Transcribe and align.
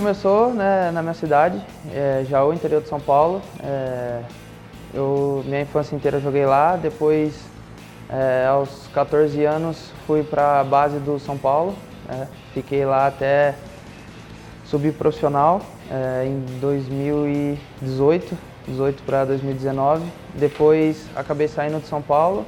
começou 0.00 0.54
né, 0.54 0.90
na 0.94 1.02
minha 1.02 1.12
cidade, 1.12 1.60
é, 1.92 2.24
Jaú, 2.26 2.54
interior 2.54 2.80
de 2.80 2.88
São 2.88 2.98
Paulo. 2.98 3.42
É, 3.62 4.22
eu, 4.94 5.42
minha 5.44 5.60
infância 5.60 5.94
inteira 5.94 6.18
joguei 6.18 6.46
lá, 6.46 6.74
depois 6.76 7.38
é, 8.08 8.46
aos 8.46 8.88
14 8.94 9.44
anos 9.44 9.92
fui 10.06 10.22
para 10.22 10.60
a 10.60 10.64
base 10.64 10.98
do 11.00 11.18
São 11.18 11.36
Paulo, 11.36 11.74
é, 12.08 12.26
fiquei 12.54 12.82
lá 12.86 13.08
até 13.08 13.54
subir 14.64 14.94
profissional 14.94 15.60
é, 15.90 16.24
em 16.24 16.46
2018, 16.60 18.38
18 18.68 19.02
para 19.02 19.26
2019. 19.26 20.02
Depois 20.34 21.04
acabei 21.14 21.46
saindo 21.46 21.78
de 21.78 21.86
São 21.86 22.00
Paulo, 22.00 22.46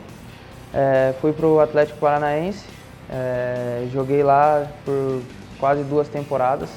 é, 0.73 1.12
fui 1.21 1.34
para 1.34 1.46
o 1.46 1.60
Atlético 1.60 1.98
Paranaense, 1.98 2.65
é, 3.10 3.87
joguei 3.93 4.23
lá 4.23 4.66
por 4.87 5.21
quase 5.60 5.82
duas 5.84 6.09
temporadas, 6.09 6.71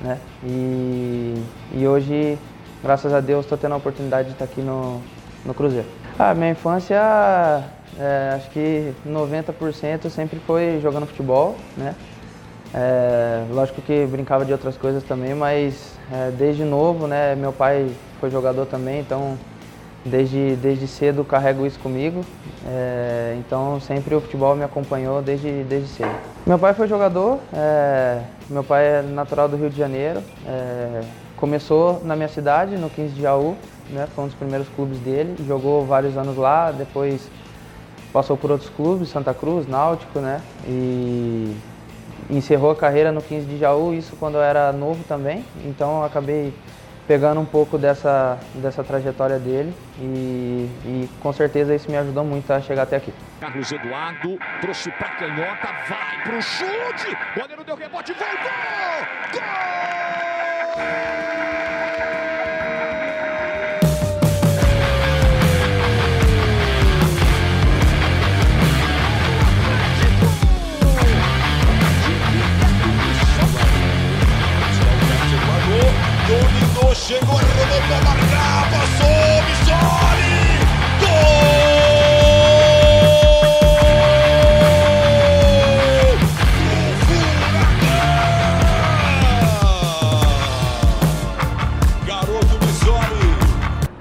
né? 0.00 0.18
E, 0.44 1.34
e 1.74 1.86
hoje, 1.86 2.38
graças 2.82 3.12
a 3.12 3.20
Deus, 3.20 3.44
estou 3.44 3.58
tendo 3.58 3.74
a 3.74 3.76
oportunidade 3.76 4.28
de 4.28 4.34
estar 4.34 4.44
aqui 4.44 4.60
no, 4.60 5.00
no 5.44 5.54
Cruzeiro. 5.54 5.88
A 6.18 6.34
minha 6.34 6.50
infância, 6.50 6.96
é, 7.98 8.32
acho 8.36 8.50
que 8.50 8.92
90% 9.06 10.08
sempre 10.10 10.38
foi 10.40 10.78
jogando 10.82 11.06
futebol, 11.06 11.56
né? 11.76 11.94
É, 12.72 13.44
lógico 13.50 13.82
que 13.82 14.06
brincava 14.06 14.44
de 14.44 14.52
outras 14.52 14.76
coisas 14.76 15.02
também, 15.02 15.34
mas 15.34 15.98
é, 16.12 16.30
desde 16.30 16.64
novo, 16.64 17.06
né? 17.06 17.34
Meu 17.34 17.52
pai 17.52 17.90
foi 18.20 18.30
jogador 18.30 18.66
também, 18.66 19.00
então 19.00 19.36
desde, 20.04 20.56
desde 20.56 20.86
cedo 20.86 21.24
carrego 21.24 21.66
isso 21.66 21.78
comigo. 21.78 22.24
É, 22.66 23.36
então 23.38 23.80
sempre 23.80 24.14
o 24.14 24.20
futebol 24.20 24.54
me 24.54 24.62
acompanhou 24.62 25.20
desde, 25.20 25.64
desde 25.64 25.88
cedo. 25.88 26.29
Meu 26.46 26.58
pai 26.58 26.72
foi 26.72 26.88
jogador, 26.88 27.38
é, 27.52 28.22
meu 28.48 28.64
pai 28.64 28.84
é 28.84 29.02
natural 29.02 29.48
do 29.48 29.56
Rio 29.56 29.68
de 29.68 29.76
Janeiro. 29.76 30.22
É, 30.46 31.02
começou 31.36 32.00
na 32.02 32.16
minha 32.16 32.28
cidade, 32.28 32.76
no 32.76 32.88
15 32.88 33.14
de 33.14 33.22
Jaú, 33.22 33.56
né? 33.90 34.08
Foi 34.14 34.24
um 34.24 34.26
dos 34.26 34.36
primeiros 34.36 34.68
clubes 34.70 34.98
dele. 35.00 35.36
Jogou 35.46 35.84
vários 35.84 36.16
anos 36.16 36.36
lá, 36.36 36.72
depois 36.72 37.28
passou 38.10 38.36
por 38.36 38.50
outros 38.50 38.70
clubes, 38.70 39.10
Santa 39.10 39.34
Cruz, 39.34 39.66
Náutico, 39.68 40.18
né? 40.18 40.40
E 40.66 41.54
encerrou 42.30 42.70
a 42.70 42.76
carreira 42.76 43.12
no 43.12 43.20
15 43.20 43.46
de 43.46 43.58
Jaú, 43.58 43.92
isso 43.92 44.16
quando 44.18 44.36
eu 44.36 44.42
era 44.42 44.72
novo 44.72 45.02
também, 45.04 45.44
então 45.64 46.04
acabei 46.04 46.54
pegando 47.10 47.40
um 47.40 47.44
pouco 47.44 47.76
dessa, 47.76 48.38
dessa 48.54 48.84
trajetória 48.84 49.36
dele 49.36 49.74
e, 49.98 50.70
e, 50.84 51.10
com 51.20 51.32
certeza 51.32 51.74
isso 51.74 51.90
me 51.90 51.96
ajudou 51.96 52.22
muito 52.22 52.48
a 52.52 52.60
chegar 52.60 52.84
até 52.84 52.94
aqui. 52.94 53.12
Carlos 53.40 53.72
Eduardo 53.72 54.38
trouxe 54.60 54.92
para 54.92 55.08
canhota, 55.16 55.68
vai 55.88 56.22
pro 56.22 56.40
chute, 56.40 57.18
o 57.34 57.40
goleiro 57.40 57.64
deu 57.64 57.74
rebote, 57.74 58.12
voltou! 58.12 58.38
Gol! 59.32 61.09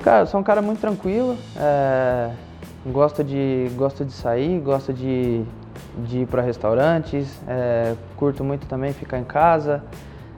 Cara, 0.09 0.23
eu 0.23 0.25
sou 0.25 0.39
um 0.39 0.43
cara 0.43 0.59
muito 0.59 0.81
tranquilo, 0.81 1.37
é, 1.55 2.31
gosto, 2.87 3.23
de, 3.23 3.69
gosto 3.75 4.03
de 4.03 4.11
sair, 4.11 4.59
gosto 4.59 4.91
de, 4.91 5.43
de 5.99 6.21
ir 6.21 6.25
para 6.25 6.41
restaurantes, 6.41 7.39
é, 7.47 7.95
curto 8.15 8.43
muito 8.43 8.65
também 8.65 8.91
ficar 8.91 9.19
em 9.19 9.23
casa, 9.23 9.83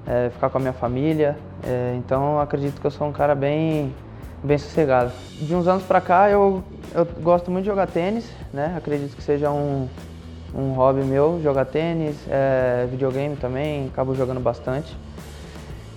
é, 0.05 0.29
ficar 0.29 0.49
com 0.49 0.57
a 0.57 0.61
minha 0.61 0.73
família. 0.73 1.37
É, 1.63 1.95
então 1.97 2.39
acredito 2.39 2.79
que 2.79 2.87
eu 2.87 2.91
sou 2.91 3.07
um 3.07 3.11
cara 3.11 3.35
bem, 3.35 3.93
bem 4.43 4.57
sossegado. 4.57 5.11
De 5.39 5.53
uns 5.55 5.67
anos 5.67 5.83
para 5.83 6.01
cá 6.01 6.29
eu, 6.29 6.63
eu 6.93 7.05
gosto 7.21 7.51
muito 7.51 7.63
de 7.63 7.69
jogar 7.69 7.87
tênis, 7.87 8.29
né? 8.53 8.73
Acredito 8.75 9.15
que 9.15 9.21
seja 9.21 9.51
um, 9.51 9.87
um 10.55 10.73
hobby 10.73 11.03
meu 11.03 11.39
jogar 11.41 11.65
tênis, 11.65 12.15
é, 12.27 12.87
videogame 12.89 13.35
também, 13.35 13.87
acabo 13.87 14.15
jogando 14.15 14.39
bastante. 14.39 14.97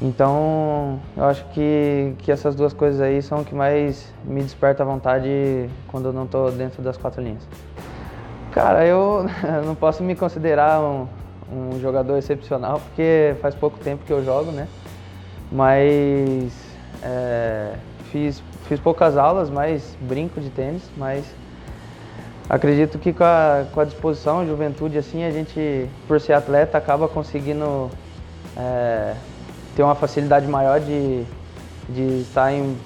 Então 0.03 1.01
eu 1.17 1.25
acho 1.25 1.45
que, 1.47 2.15
que 2.19 2.31
essas 2.31 2.55
duas 2.55 2.73
coisas 2.73 3.01
aí 3.01 3.23
são 3.23 3.41
o 3.41 3.45
que 3.45 3.55
mais 3.55 4.13
me 4.25 4.43
desperta 4.43 4.83
a 4.83 4.87
vontade 4.87 5.69
quando 5.89 6.07
eu 6.07 6.13
não 6.13 6.25
estou 6.25 6.51
dentro 6.51 6.83
das 6.83 6.97
quatro 6.97 7.23
linhas. 7.23 7.43
Cara, 8.53 8.85
eu 8.85 9.25
não 9.65 9.75
posso 9.75 10.03
me 10.03 10.15
considerar 10.15 10.81
um, 10.81 11.09
um 11.51 11.81
jogador 11.81 12.19
excepcional 12.19 12.81
porque 12.81 13.35
faz 13.41 13.55
pouco 13.55 13.79
tempo 13.79 14.05
que 14.05 14.13
eu 14.13 14.23
jogo, 14.23 14.53
né? 14.53 14.69
Mas 15.54 16.53
é, 17.00 17.75
fiz, 18.10 18.42
fiz 18.69 18.81
poucas 18.81 19.16
aulas, 19.16 19.48
mas 19.48 19.97
brinco 20.00 20.41
de 20.41 20.50
tênis, 20.50 20.82
mas 20.97 21.25
acredito 22.50 22.98
que 22.98 23.12
com 23.12 23.22
a, 23.22 23.65
com 23.72 23.81
a 23.81 23.84
disposição, 23.84 24.41
a 24.41 24.44
juventude, 24.44 24.98
assim, 24.98 25.22
a 25.22 25.31
gente, 25.31 25.88
por 26.09 26.20
ser 26.20 26.32
atleta, 26.32 26.76
acaba 26.76 27.06
conseguindo 27.06 27.88
é, 28.56 29.15
ter 29.76 29.84
uma 29.84 29.94
facilidade 29.94 30.48
maior 30.48 30.81
de, 30.81 31.25
de 31.88 32.22
estar 32.22 32.53
em, 32.53 32.76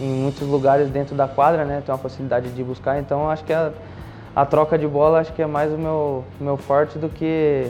em 0.00 0.08
muitos 0.08 0.48
lugares 0.48 0.88
dentro 0.88 1.14
da 1.14 1.28
quadra, 1.28 1.66
né? 1.66 1.82
Ter 1.84 1.92
uma 1.92 1.98
facilidade 1.98 2.48
de 2.48 2.64
buscar, 2.64 2.98
então 2.98 3.28
acho 3.30 3.44
que 3.44 3.52
a, 3.52 3.70
a 4.34 4.46
troca 4.46 4.78
de 4.78 4.86
bola 4.86 5.20
acho 5.20 5.32
que 5.34 5.42
é 5.42 5.46
mais 5.46 5.70
o 5.70 5.76
meu, 5.76 6.24
meu 6.40 6.56
forte 6.56 6.98
do 6.98 7.10
que, 7.10 7.68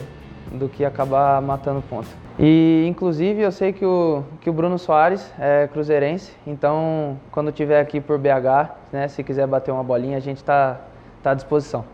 do 0.51 0.69
que 0.69 0.85
acabar 0.85 1.41
matando 1.41 1.81
ponta. 1.89 2.07
E 2.37 2.85
inclusive 2.87 3.41
eu 3.41 3.51
sei 3.51 3.71
que 3.71 3.85
o, 3.85 4.23
que 4.41 4.49
o 4.49 4.53
Bruno 4.53 4.77
Soares 4.77 5.31
é 5.39 5.67
cruzeirense, 5.67 6.33
então 6.45 7.17
quando 7.31 7.51
tiver 7.51 7.79
aqui 7.79 8.01
por 8.01 8.17
BH, 8.17 8.71
né, 8.91 9.07
se 9.07 9.23
quiser 9.23 9.47
bater 9.47 9.71
uma 9.71 9.83
bolinha, 9.83 10.17
a 10.17 10.21
gente 10.21 10.37
está 10.37 10.81
tá 11.23 11.31
à 11.31 11.33
disposição. 11.33 11.85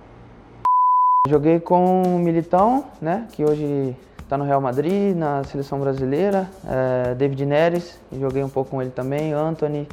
Joguei 1.30 1.60
com 1.60 2.02
o 2.02 2.20
Militão, 2.20 2.86
né, 3.00 3.28
que 3.32 3.44
hoje 3.44 3.96
está 4.18 4.38
no 4.38 4.44
Real 4.44 4.60
Madrid, 4.60 5.16
na 5.16 5.44
seleção 5.44 5.80
brasileira, 5.80 6.50
é, 6.66 7.14
David 7.14 7.46
Neres, 7.46 8.00
joguei 8.12 8.44
um 8.44 8.50
pouco 8.50 8.72
com 8.72 8.82
ele 8.82 8.92
também, 8.92 9.34
Anthony. 9.34 9.88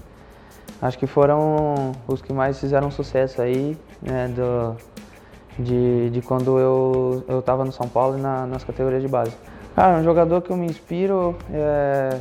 Acho 0.80 0.96
que 0.96 1.06
foram 1.06 1.92
os 2.06 2.22
que 2.22 2.32
mais 2.32 2.58
fizeram 2.58 2.90
sucesso 2.90 3.42
aí, 3.42 3.76
né, 4.00 4.28
do, 4.28 4.76
de, 5.58 6.10
de 6.10 6.22
quando 6.22 6.58
eu 6.58 7.24
estava 7.38 7.64
no 7.64 7.72
São 7.72 7.88
Paulo 7.88 8.18
e 8.18 8.20
na, 8.20 8.46
nas 8.46 8.62
categorias 8.62 9.02
de 9.02 9.08
base. 9.08 9.32
Cara, 9.74 9.98
um 9.98 10.04
jogador 10.04 10.40
que 10.42 10.50
eu 10.50 10.56
me 10.56 10.66
inspiro 10.66 11.36
é, 11.52 12.20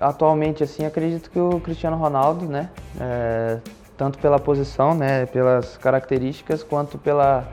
atualmente, 0.00 0.62
assim, 0.62 0.84
acredito 0.84 1.30
que 1.30 1.38
o 1.38 1.60
Cristiano 1.60 1.96
Ronaldo, 1.96 2.46
né? 2.46 2.70
É, 3.00 3.58
tanto 3.96 4.18
pela 4.18 4.38
posição, 4.38 4.94
né? 4.94 5.26
Pelas 5.26 5.76
características, 5.76 6.62
quanto 6.62 6.98
pela, 6.98 7.46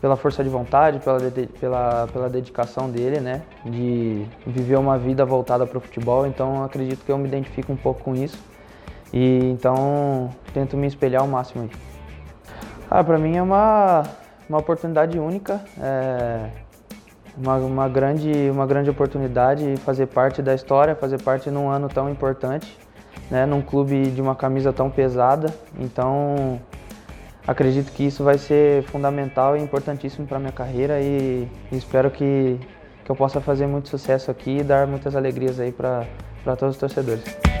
pela 0.00 0.16
força 0.16 0.42
de 0.42 0.48
vontade, 0.48 1.00
pela, 1.00 1.18
pela, 1.60 2.08
pela 2.12 2.28
dedicação 2.28 2.90
dele, 2.90 3.20
né? 3.20 3.42
De 3.64 4.24
viver 4.46 4.76
uma 4.76 4.96
vida 4.98 5.24
voltada 5.24 5.66
para 5.66 5.78
o 5.78 5.80
futebol. 5.80 6.26
Então, 6.26 6.62
acredito 6.64 7.04
que 7.04 7.10
eu 7.10 7.18
me 7.18 7.26
identifico 7.26 7.72
um 7.72 7.76
pouco 7.76 8.02
com 8.04 8.14
isso. 8.14 8.38
E 9.12 9.50
então, 9.50 10.30
tento 10.52 10.76
me 10.76 10.86
espelhar 10.86 11.22
ao 11.22 11.28
máximo 11.28 11.64
aí. 11.64 11.70
Ah, 12.88 13.02
para 13.02 13.18
mim 13.18 13.36
é 13.36 13.42
uma, 13.42 14.04
uma 14.48 14.58
oportunidade 14.58 15.18
única. 15.18 15.60
É, 15.80 16.50
uma, 17.36 17.56
uma, 17.56 17.88
grande, 17.88 18.32
uma 18.50 18.66
grande 18.66 18.88
oportunidade 18.88 19.76
fazer 19.78 20.06
parte 20.06 20.40
da 20.40 20.54
história, 20.54 20.94
fazer 20.94 21.20
parte 21.20 21.50
num 21.50 21.68
ano 21.68 21.88
tão 21.88 22.08
importante, 22.08 22.78
né, 23.30 23.44
num 23.44 23.60
clube 23.60 24.10
de 24.10 24.22
uma 24.22 24.34
camisa 24.34 24.72
tão 24.72 24.90
pesada. 24.90 25.52
Então, 25.78 26.60
acredito 27.46 27.92
que 27.92 28.04
isso 28.04 28.24
vai 28.24 28.38
ser 28.38 28.82
fundamental 28.84 29.56
e 29.56 29.60
importantíssimo 29.60 30.26
para 30.26 30.38
minha 30.38 30.52
carreira 30.52 31.00
e, 31.00 31.48
e 31.70 31.76
espero 31.76 32.10
que, 32.10 32.58
que 33.04 33.10
eu 33.10 33.16
possa 33.16 33.40
fazer 33.40 33.66
muito 33.66 33.88
sucesso 33.88 34.30
aqui 34.30 34.58
e 34.58 34.62
dar 34.62 34.86
muitas 34.86 35.14
alegrias 35.14 35.60
aí 35.60 35.72
para 35.72 36.06
todos 36.56 36.74
os 36.74 36.78
torcedores. 36.78 37.55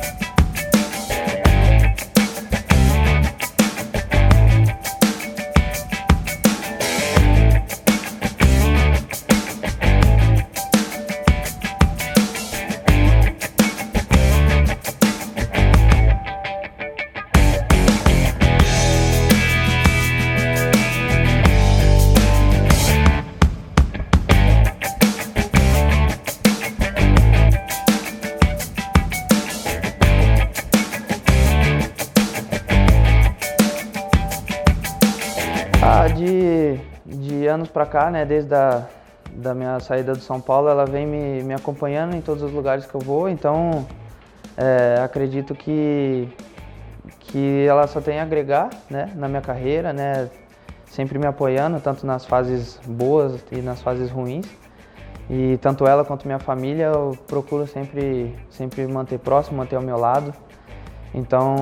Para 37.72 37.86
cá, 37.86 38.10
né, 38.10 38.24
desde 38.24 38.54
a 38.54 38.86
da 39.36 39.54
minha 39.54 39.78
saída 39.80 40.12
do 40.12 40.20
São 40.20 40.40
Paulo, 40.40 40.68
ela 40.68 40.86
vem 40.86 41.06
me, 41.06 41.42
me 41.42 41.54
acompanhando 41.54 42.14
em 42.16 42.20
todos 42.20 42.42
os 42.42 42.52
lugares 42.52 42.86
que 42.86 42.94
eu 42.94 43.00
vou, 43.00 43.28
então 43.28 43.86
é, 44.56 45.00
acredito 45.02 45.54
que, 45.54 46.28
que 47.20 47.66
ela 47.66 47.86
só 47.86 48.00
tem 48.00 48.18
a 48.18 48.22
agregar 48.22 48.70
né, 48.88 49.12
na 49.14 49.28
minha 49.28 49.42
carreira, 49.42 49.92
né, 49.92 50.30
sempre 50.86 51.18
me 51.18 51.26
apoiando, 51.26 51.80
tanto 51.80 52.06
nas 52.06 52.24
fases 52.24 52.80
boas 52.86 53.44
e 53.52 53.56
nas 53.56 53.82
fases 53.82 54.10
ruins. 54.10 54.46
E 55.28 55.58
tanto 55.58 55.86
ela 55.86 56.04
quanto 56.04 56.24
minha 56.24 56.38
família 56.38 56.84
eu 56.84 57.18
procuro 57.26 57.66
sempre, 57.66 58.32
sempre 58.48 58.86
manter 58.86 59.18
próximo, 59.18 59.58
manter 59.58 59.74
ao 59.74 59.82
meu 59.82 59.98
lado. 59.98 60.32
Então 61.12 61.56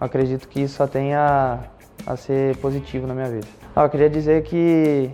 acredito 0.00 0.48
que 0.48 0.62
isso 0.62 0.74
só 0.74 0.86
tem 0.86 1.14
a, 1.14 1.60
a 2.06 2.16
ser 2.16 2.56
positivo 2.56 3.06
na 3.06 3.14
minha 3.14 3.28
vida. 3.28 3.46
Ah, 3.74 3.84
eu 3.84 3.90
queria 3.90 4.10
dizer 4.10 4.42
que, 4.42 5.10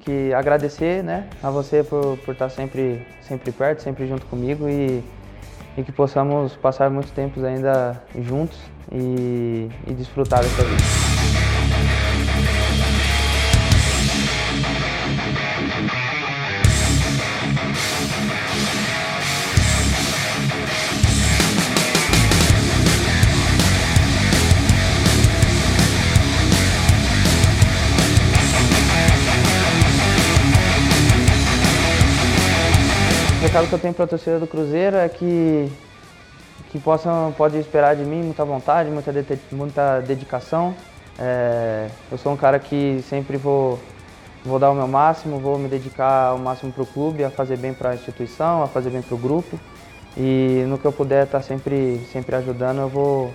que 0.00 0.32
agradecer 0.34 1.02
né, 1.02 1.28
a 1.42 1.50
você 1.50 1.82
por, 1.82 2.16
por 2.18 2.32
estar 2.32 2.48
sempre, 2.48 3.06
sempre 3.22 3.50
perto, 3.52 3.82
sempre 3.82 4.06
junto 4.06 4.26
comigo 4.26 4.68
e, 4.68 5.02
e 5.76 5.82
que 5.82 5.92
possamos 5.92 6.54
passar 6.56 6.90
muitos 6.90 7.12
tempos 7.12 7.42
ainda 7.44 8.02
juntos 8.20 8.58
e, 8.92 9.68
e 9.86 9.94
desfrutar 9.94 10.42
dessa 10.42 10.62
vida. 10.62 11.03
Recado 33.54 33.68
que 33.68 33.74
eu 33.74 33.78
tenho 33.78 33.94
para 33.94 34.04
a 34.04 34.08
torcida 34.08 34.40
do 34.40 34.48
Cruzeiro 34.48 34.96
é 34.96 35.08
que, 35.08 35.70
que 36.72 36.78
possam, 36.80 37.32
pode 37.38 37.56
esperar 37.56 37.94
de 37.94 38.02
mim 38.02 38.20
muita 38.20 38.44
vontade, 38.44 38.90
muita, 38.90 39.12
muita 39.52 40.00
dedicação. 40.00 40.74
É, 41.16 41.88
eu 42.10 42.18
sou 42.18 42.32
um 42.32 42.36
cara 42.36 42.58
que 42.58 43.00
sempre 43.08 43.36
vou, 43.36 43.78
vou 44.44 44.58
dar 44.58 44.72
o 44.72 44.74
meu 44.74 44.88
máximo, 44.88 45.38
vou 45.38 45.56
me 45.56 45.68
dedicar 45.68 46.30
ao 46.30 46.38
máximo 46.38 46.72
para 46.72 46.82
o 46.82 46.86
clube, 46.86 47.22
a 47.22 47.30
fazer 47.30 47.56
bem 47.56 47.72
para 47.72 47.90
a 47.90 47.94
instituição, 47.94 48.60
a 48.60 48.66
fazer 48.66 48.90
bem 48.90 49.02
para 49.02 49.14
o 49.14 49.18
grupo. 49.18 49.56
E 50.16 50.64
no 50.66 50.76
que 50.76 50.84
eu 50.84 50.92
puder 50.92 51.24
estar 51.24 51.38
tá 51.38 51.44
sempre, 51.44 52.00
sempre 52.12 52.34
ajudando, 52.34 52.78
eu 52.78 52.88
vou, 52.88 53.32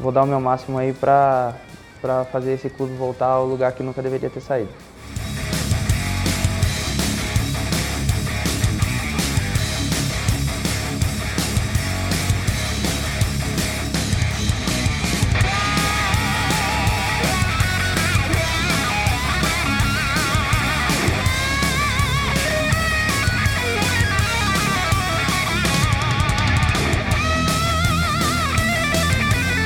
vou 0.00 0.10
dar 0.10 0.24
o 0.24 0.26
meu 0.26 0.40
máximo 0.40 0.76
aí 0.76 0.92
para 0.92 1.54
fazer 2.32 2.54
esse 2.54 2.68
clube 2.68 2.96
voltar 2.96 3.26
ao 3.26 3.46
lugar 3.46 3.70
que 3.70 3.82
nunca 3.84 4.02
deveria 4.02 4.28
ter 4.28 4.40
saído. 4.40 4.70